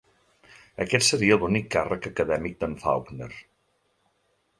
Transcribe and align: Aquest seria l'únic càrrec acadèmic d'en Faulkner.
Aquest 0.85 1.05
seria 1.09 1.37
l'únic 1.43 1.67
càrrec 1.75 2.07
acadèmic 2.11 2.57
d'en 2.63 2.73
Faulkner. 2.85 3.29